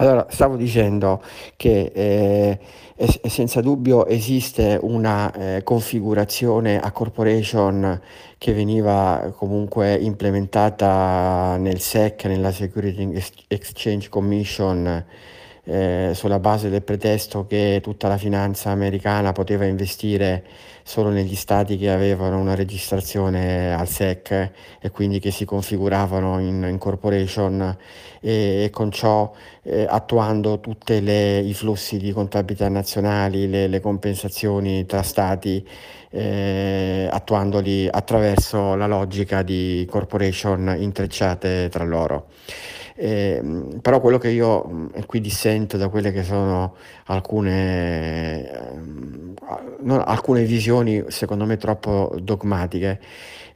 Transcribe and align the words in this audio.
Allora, 0.00 0.26
stavo 0.30 0.56
dicendo 0.56 1.22
che 1.56 1.92
eh, 1.94 2.58
es- 2.96 3.20
senza 3.26 3.60
dubbio 3.60 4.06
esiste 4.06 4.78
una 4.80 5.30
eh, 5.58 5.62
configurazione 5.62 6.80
a 6.80 6.90
corporation 6.90 8.00
che 8.38 8.54
veniva 8.54 9.30
comunque 9.36 9.94
implementata 9.96 11.58
nel 11.58 11.80
SEC, 11.80 12.24
nella 12.24 12.50
Security 12.50 13.12
Ex- 13.14 13.32
Exchange 13.48 14.08
Commission, 14.08 15.04
eh, 15.64 16.12
sulla 16.14 16.38
base 16.38 16.70
del 16.70 16.82
pretesto 16.82 17.46
che 17.46 17.80
tutta 17.82 18.08
la 18.08 18.16
finanza 18.16 18.70
americana 18.70 19.32
poteva 19.32 19.64
investire 19.66 20.44
solo 20.82 21.10
negli 21.10 21.36
stati 21.36 21.76
che 21.76 21.90
avevano 21.90 22.38
una 22.38 22.54
registrazione 22.54 23.72
al 23.72 23.86
SEC 23.86 24.50
e 24.80 24.90
quindi 24.90 25.20
che 25.20 25.30
si 25.30 25.44
configuravano 25.44 26.40
in, 26.40 26.66
in 26.68 26.78
corporation 26.78 27.76
e, 28.20 28.64
e, 28.64 28.70
con 28.70 28.90
ciò 28.90 29.32
eh, 29.62 29.86
attuando 29.88 30.58
tutti 30.58 30.94
i 30.94 31.54
flussi 31.54 31.98
di 31.98 32.10
contabilità 32.12 32.68
nazionali, 32.68 33.48
le, 33.48 33.68
le 33.68 33.80
compensazioni 33.80 34.86
tra 34.86 35.02
stati, 35.02 35.64
eh, 36.10 37.08
attuandoli 37.10 37.88
attraverso 37.88 38.74
la 38.74 38.86
logica 38.86 39.42
di 39.42 39.86
corporation 39.88 40.74
intrecciate 40.76 41.68
tra 41.68 41.84
loro. 41.84 42.26
Eh, 43.02 43.40
però 43.80 43.98
quello 43.98 44.18
che 44.18 44.28
io 44.28 44.62
mm, 44.68 44.86
qui 45.06 45.22
dissento 45.22 45.78
da 45.78 45.88
quelle 45.88 46.12
che 46.12 46.22
sono 46.22 46.76
alcune, 47.06 48.46
eh, 48.46 50.02
alcune 50.04 50.44
visioni 50.44 51.04
secondo 51.08 51.46
me 51.46 51.56
troppo 51.56 52.14
dogmatiche, 52.20 53.00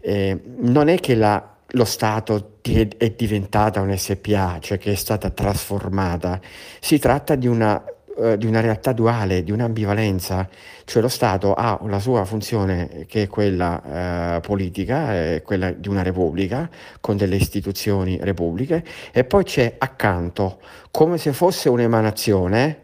eh, 0.00 0.40
non 0.60 0.88
è 0.88 0.98
che 0.98 1.14
la, 1.14 1.56
lo 1.66 1.84
Stato 1.84 2.52
è 2.62 3.10
diventata 3.10 3.82
un 3.82 3.94
SPA, 3.94 4.56
cioè 4.60 4.78
che 4.78 4.92
è 4.92 4.94
stata 4.94 5.28
trasformata, 5.28 6.40
si 6.80 6.98
tratta 6.98 7.34
di 7.34 7.46
una 7.46 7.84
eh, 8.16 8.38
di 8.38 8.46
una 8.46 8.60
realtà 8.60 8.92
duale, 8.92 9.42
di 9.42 9.50
un'ambivalenza, 9.50 10.48
cioè 10.84 11.02
lo 11.02 11.08
Stato 11.08 11.54
ha 11.54 11.78
la 11.86 11.98
sua 11.98 12.24
funzione 12.24 13.06
che 13.08 13.22
è 13.22 13.26
quella 13.26 14.36
eh, 14.36 14.40
politica, 14.40 15.12
è 15.12 15.42
quella 15.44 15.70
di 15.72 15.88
una 15.88 16.02
repubblica 16.02 16.68
con 17.00 17.16
delle 17.16 17.36
istituzioni 17.36 18.18
repubbliche 18.20 18.84
e 19.12 19.24
poi 19.24 19.44
c'è 19.44 19.74
accanto, 19.78 20.60
come 20.90 21.18
se 21.18 21.32
fosse 21.32 21.68
un'emanazione, 21.68 22.80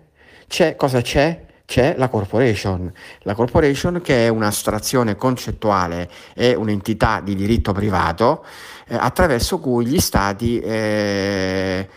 c'è 0.48 0.74
cosa 0.76 1.00
c'è? 1.00 1.46
C'è 1.64 1.94
la 1.96 2.08
corporation, 2.08 2.92
la 3.20 3.34
corporation 3.34 4.00
che 4.02 4.26
è 4.26 4.28
un'astrazione 4.28 5.14
concettuale, 5.14 6.10
è 6.34 6.54
un'entità 6.54 7.20
di 7.20 7.36
diritto 7.36 7.70
privato 7.70 8.44
eh, 8.88 8.96
attraverso 8.96 9.60
cui 9.60 9.86
gli 9.86 10.00
stati 10.00 10.58
eh, 10.58 11.88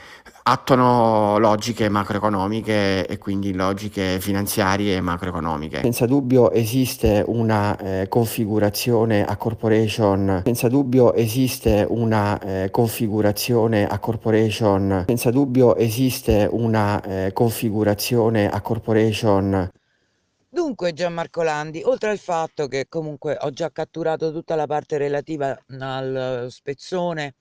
attuano 0.44 1.38
logiche 1.38 1.90
macroeconomiche 1.90 3.06
e 3.08 3.18
quindi 3.18 3.54
logiche 3.54 4.20
finanziarie 4.20 4.98
e 4.98 5.02
macroeconomiche. 5.02 5.80
Senza 5.82 6.06
dubbio 6.06 6.52
esiste 6.52 7.24
una 7.28 7.78
eh, 7.78 8.08
configurazione 8.10 9.26
a 9.26 9.36
corporation, 9.38 10.42
senza 10.44 10.68
dubbio 10.68 11.14
esiste 11.14 11.86
una 11.90 12.40
eh, 12.40 12.70
configurazione 12.72 13.88
a 13.88 14.00
corporation, 14.00 15.06
senza 15.08 15.32
dubbio 15.32 15.76
esiste 15.76 16.48
una 16.52 17.02
eh, 17.02 17.32
configurazione 17.34 18.50
a 18.50 18.62
corporation 18.62 19.70
Dunque 20.54 20.94
Gianmarco 20.94 21.42
Landi, 21.42 21.82
oltre 21.82 22.12
al 22.12 22.20
fatto 22.20 22.68
che 22.68 22.86
comunque 22.88 23.36
ho 23.42 23.50
già 23.50 23.72
catturato 23.72 24.32
tutta 24.32 24.54
la 24.54 24.68
parte 24.68 25.00
relativa 25.00 25.60
al 25.80 26.46
spezzone 26.52 27.38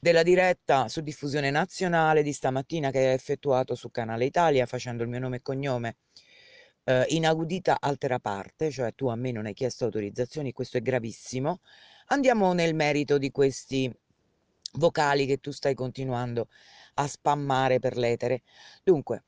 della 0.00 0.24
diretta 0.24 0.88
su 0.88 1.00
diffusione 1.00 1.50
nazionale 1.52 2.24
di 2.24 2.32
stamattina 2.32 2.90
che 2.90 2.98
hai 2.98 3.14
effettuato 3.14 3.76
su 3.76 3.92
Canale 3.92 4.24
Italia 4.24 4.66
facendo 4.66 5.04
il 5.04 5.08
mio 5.08 5.20
nome 5.20 5.36
e 5.36 5.42
cognome 5.42 5.98
eh, 6.82 7.04
inaudita 7.10 7.76
altera 7.78 8.18
parte, 8.18 8.72
cioè 8.72 8.92
tu 8.96 9.06
a 9.06 9.14
me 9.14 9.30
non 9.30 9.46
hai 9.46 9.54
chiesto 9.54 9.84
autorizzazioni, 9.84 10.50
questo 10.50 10.78
è 10.78 10.82
gravissimo. 10.82 11.60
Andiamo 12.06 12.52
nel 12.52 12.74
merito 12.74 13.16
di 13.16 13.30
questi 13.30 13.88
vocali 14.72 15.26
che 15.26 15.38
tu 15.38 15.52
stai 15.52 15.74
continuando 15.74 16.48
a 16.94 17.06
spammare 17.06 17.78
per 17.78 17.96
l'etere. 17.96 18.42
Dunque, 18.82 19.22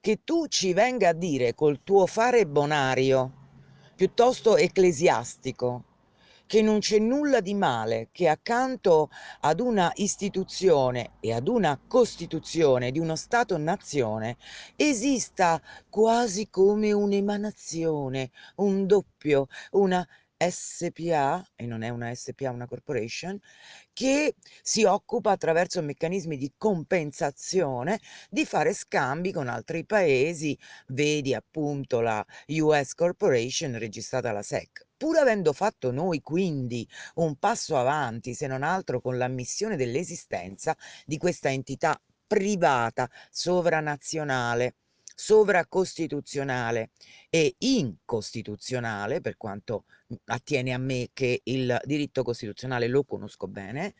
che 0.00 0.24
tu 0.24 0.46
ci 0.48 0.72
venga 0.72 1.10
a 1.10 1.12
dire 1.12 1.54
col 1.54 1.82
tuo 1.84 2.06
fare 2.06 2.46
bonario, 2.46 3.32
piuttosto 3.94 4.56
ecclesiastico, 4.56 5.84
che 6.46 6.62
non 6.62 6.78
c'è 6.78 6.98
nulla 6.98 7.40
di 7.40 7.54
male 7.54 8.08
che 8.10 8.26
accanto 8.26 9.10
ad 9.40 9.60
una 9.60 9.92
istituzione 9.96 11.12
e 11.20 11.34
ad 11.34 11.48
una 11.48 11.78
costituzione 11.86 12.90
di 12.90 12.98
uno 12.98 13.14
Stato-nazione 13.14 14.38
esista 14.74 15.60
quasi 15.90 16.48
come 16.48 16.92
un'emanazione, 16.92 18.30
un 18.56 18.86
doppio, 18.86 19.46
una 19.72 20.04
SPA, 20.48 21.44
e 21.54 21.66
non 21.66 21.82
è 21.82 21.90
una 21.90 22.14
SPA, 22.14 22.50
una 22.50 22.66
corporation, 22.66 23.38
che 23.92 24.34
si 24.62 24.84
occupa 24.84 25.32
attraverso 25.32 25.82
meccanismi 25.82 26.36
di 26.36 26.52
compensazione 26.56 28.00
di 28.30 28.44
fare 28.46 28.72
scambi 28.72 29.32
con 29.32 29.48
altri 29.48 29.84
paesi, 29.84 30.58
vedi 30.88 31.34
appunto 31.34 32.00
la 32.00 32.24
US 32.48 32.94
Corporation 32.94 33.78
registrata 33.78 34.30
alla 34.30 34.42
SEC. 34.42 34.86
Pur 34.96 35.18
avendo 35.18 35.52
fatto 35.52 35.90
noi 35.90 36.20
quindi 36.20 36.86
un 37.16 37.36
passo 37.36 37.76
avanti, 37.76 38.34
se 38.34 38.46
non 38.46 38.62
altro 38.62 39.00
con 39.00 39.16
l'ammissione 39.18 39.76
dell'esistenza 39.76 40.76
di 41.06 41.16
questa 41.18 41.50
entità 41.50 42.00
privata 42.26 43.10
sovranazionale 43.30 44.76
sovracostituzionale 45.20 46.92
e 47.28 47.54
incostituzionale, 47.58 49.20
per 49.20 49.36
quanto 49.36 49.84
attiene 50.24 50.72
a 50.72 50.78
me 50.78 51.10
che 51.12 51.42
il 51.44 51.78
diritto 51.84 52.22
costituzionale 52.22 52.88
lo 52.88 53.04
conosco 53.04 53.46
bene, 53.46 53.94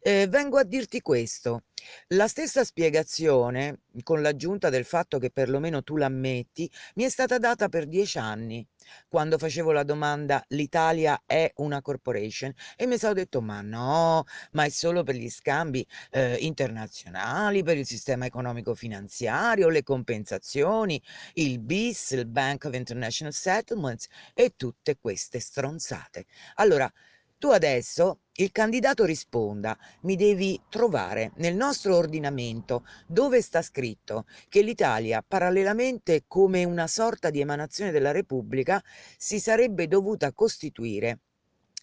eh, 0.00 0.26
vengo 0.26 0.58
a 0.58 0.64
dirti 0.64 1.00
questo. 1.00 1.66
La 2.08 2.26
stessa 2.26 2.64
spiegazione, 2.64 3.82
con 4.02 4.22
l'aggiunta 4.22 4.68
del 4.68 4.84
fatto 4.84 5.20
che 5.20 5.30
perlomeno 5.30 5.84
tu 5.84 5.96
l'ammetti, 5.96 6.68
mi 6.96 7.04
è 7.04 7.08
stata 7.10 7.38
data 7.38 7.68
per 7.68 7.86
dieci 7.86 8.18
anni 8.18 8.66
quando 9.08 9.38
facevo 9.38 9.72
la 9.72 9.82
domanda 9.82 10.42
l'Italia 10.48 11.22
è 11.26 11.50
una 11.56 11.80
corporation 11.82 12.52
e 12.76 12.86
mi 12.86 12.98
sono 12.98 13.12
detto 13.12 13.40
ma 13.40 13.60
no, 13.60 14.24
ma 14.52 14.64
è 14.64 14.68
solo 14.68 15.02
per 15.02 15.14
gli 15.14 15.28
scambi 15.28 15.86
eh, 16.10 16.36
internazionali, 16.40 17.62
per 17.62 17.76
il 17.76 17.86
sistema 17.86 18.26
economico 18.26 18.74
finanziario, 18.74 19.68
le 19.68 19.82
compensazioni, 19.82 21.02
il 21.34 21.58
BIS, 21.60 22.12
il 22.12 22.26
Bank 22.26 22.64
of 22.64 22.74
International 22.74 23.32
Settlements 23.32 24.06
e 24.34 24.54
tutte 24.56 24.98
queste 24.98 25.40
stronzate. 25.40 26.26
Allora, 26.56 26.90
tu 27.38 27.48
adesso 27.50 28.20
il 28.38 28.50
candidato 28.52 29.04
risponda, 29.04 29.76
mi 30.02 30.16
devi 30.16 30.60
trovare 30.68 31.32
nel 31.36 31.54
nostro 31.54 31.96
ordinamento 31.96 32.86
dove 33.06 33.42
sta 33.42 33.62
scritto 33.62 34.26
che 34.48 34.62
l'Italia, 34.62 35.24
parallelamente 35.26 36.24
come 36.26 36.64
una 36.64 36.86
sorta 36.86 37.30
di 37.30 37.40
emanazione 37.40 37.90
della 37.90 38.10
Repubblica, 38.10 38.82
si 39.16 39.38
sarebbe 39.38 39.86
dovuta 39.86 40.32
costituire 40.32 41.20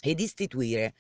ed 0.02 0.20
istituire 0.20 0.94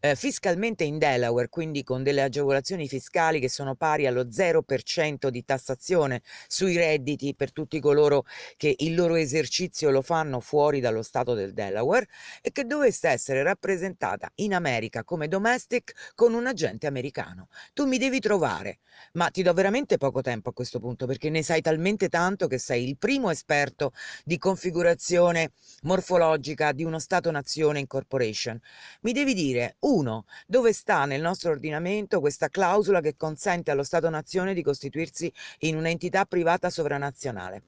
eh, 0.00 0.14
fiscalmente 0.14 0.84
in 0.84 0.98
Delaware, 0.98 1.48
quindi 1.48 1.82
con 1.82 2.02
delle 2.02 2.22
agevolazioni 2.22 2.88
fiscali 2.88 3.40
che 3.40 3.48
sono 3.48 3.74
pari 3.74 4.06
allo 4.06 4.24
0% 4.24 5.28
di 5.28 5.44
tassazione 5.44 6.22
sui 6.46 6.76
redditi 6.76 7.34
per 7.34 7.52
tutti 7.52 7.80
coloro 7.80 8.24
che 8.56 8.74
il 8.78 8.94
loro 8.94 9.14
esercizio 9.16 9.90
lo 9.90 10.02
fanno 10.02 10.40
fuori 10.40 10.80
dallo 10.80 11.02
stato 11.02 11.34
del 11.34 11.52
Delaware 11.52 12.08
e 12.42 12.52
che 12.52 12.64
dovesse 12.64 13.08
essere 13.08 13.42
rappresentata 13.42 14.30
in 14.36 14.54
America 14.54 15.04
come 15.04 15.28
domestic 15.28 16.12
con 16.14 16.34
un 16.34 16.46
agente 16.46 16.86
americano. 16.86 17.48
Tu 17.72 17.86
mi 17.86 17.98
devi 17.98 18.20
trovare, 18.20 18.80
ma 19.12 19.30
ti 19.30 19.42
do 19.42 19.52
veramente 19.52 19.96
poco 19.96 20.20
tempo 20.20 20.50
a 20.50 20.52
questo 20.52 20.78
punto 20.78 21.06
perché 21.06 21.30
ne 21.30 21.42
sai 21.42 21.60
talmente 21.60 22.08
tanto 22.08 22.46
che 22.46 22.58
sei 22.58 22.86
il 22.88 22.96
primo 22.98 23.30
esperto 23.30 23.92
di 24.24 24.38
configurazione 24.38 25.52
morfologica 25.82 26.72
di 26.72 26.84
uno 26.84 26.98
Stato-nazione 26.98 27.78
in. 27.78 28.60
Mi 29.02 29.12
devi 29.12 29.34
dire, 29.34 29.76
uno, 29.86 30.26
dove 30.46 30.72
sta 30.72 31.04
nel 31.04 31.20
nostro 31.20 31.50
ordinamento 31.50 32.20
questa 32.20 32.48
clausola 32.48 33.00
che 33.00 33.16
consente 33.16 33.70
allo 33.70 33.84
Stato-nazione 33.84 34.54
di 34.54 34.62
costituirsi 34.62 35.32
in 35.60 35.76
un'entità 35.76 36.24
privata 36.24 36.70
sovranazionale? 36.70 37.62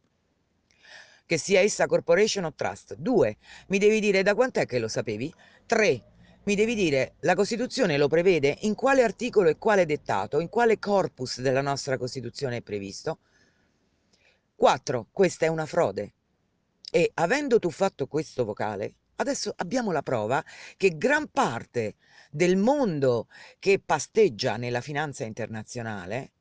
Che 1.26 1.38
sia 1.38 1.60
essa 1.60 1.86
corporation 1.86 2.44
o 2.44 2.54
trust. 2.54 2.94
Due, 2.96 3.36
mi 3.68 3.78
devi 3.78 4.00
dire 4.00 4.22
da 4.22 4.34
quant'è 4.34 4.66
che 4.66 4.78
lo 4.78 4.88
sapevi? 4.88 5.32
Tre, 5.66 6.02
mi 6.44 6.54
devi 6.54 6.74
dire 6.74 7.16
la 7.20 7.34
Costituzione 7.34 7.98
lo 7.98 8.08
prevede? 8.08 8.56
In 8.60 8.74
quale 8.74 9.02
articolo 9.02 9.48
e 9.48 9.58
quale 9.58 9.84
dettato? 9.84 10.40
In 10.40 10.48
quale 10.48 10.78
corpus 10.78 11.40
della 11.40 11.60
nostra 11.60 11.98
Costituzione 11.98 12.56
è 12.56 12.62
previsto? 12.62 13.18
4. 14.56 15.08
Questa 15.12 15.44
è 15.44 15.48
una 15.48 15.66
frode. 15.66 16.14
E 16.90 17.10
avendo 17.14 17.58
tu 17.58 17.70
fatto 17.70 18.06
questo 18.06 18.46
vocale, 18.46 18.94
adesso 19.18 19.52
abbiamo 19.56 19.92
la 19.92 20.02
prova 20.02 20.44
che 20.76 20.96
gran 20.96 21.28
parte 21.28 21.96
del 22.30 22.56
mondo 22.56 23.28
che 23.58 23.80
pasteggia 23.84 24.56
nella 24.56 24.80
finanza 24.80 25.24
internazionale 25.24 26.32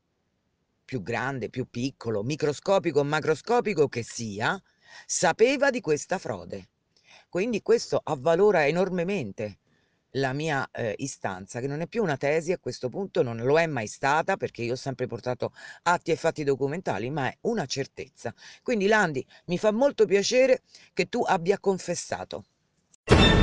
più 0.87 1.01
grande, 1.01 1.49
più 1.49 1.67
piccolo, 1.69 2.23
microscopico 2.23 3.01
o 3.01 3.03
macroscopico 3.03 3.89
che 3.89 4.03
sia, 4.03 4.59
sapeva 5.05 5.69
di 5.69 5.81
questa 5.81 6.17
frode. 6.17 6.69
Quindi 7.29 7.61
questo 7.61 7.99
avvalora 8.01 8.65
enormemente 8.65 9.57
la 10.11 10.31
mia 10.31 10.67
eh, 10.71 10.95
istanza, 10.99 11.59
che 11.59 11.67
non 11.67 11.81
è 11.81 11.87
più 11.87 12.01
una 12.01 12.15
tesi 12.15 12.53
a 12.53 12.57
questo 12.57 12.87
punto, 12.89 13.21
non 13.21 13.37
lo 13.37 13.59
è 13.59 13.67
mai 13.67 13.87
stata 13.87 14.37
perché 14.37 14.63
io 14.63 14.73
ho 14.73 14.77
sempre 14.77 15.07
portato 15.07 15.51
atti 15.83 16.11
e 16.11 16.15
fatti 16.15 16.45
documentali, 16.45 17.09
ma 17.09 17.27
è 17.27 17.37
una 17.41 17.65
certezza. 17.65 18.33
Quindi 18.63 18.87
Landi, 18.87 19.25
mi 19.47 19.57
fa 19.57 19.71
molto 19.71 20.05
piacere 20.05 20.61
che 20.93 21.09
tu 21.09 21.21
abbia 21.25 21.59
confessato. 21.59 22.45
you 23.09 23.17